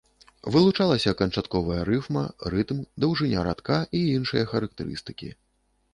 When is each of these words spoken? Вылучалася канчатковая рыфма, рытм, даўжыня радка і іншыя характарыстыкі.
Вылучалася 0.53 1.11
канчатковая 1.19 1.77
рыфма, 1.91 2.23
рытм, 2.55 2.81
даўжыня 3.05 3.47
радка 3.49 3.77
і 4.01 4.05
іншыя 4.17 4.43
характарыстыкі. 4.55 5.29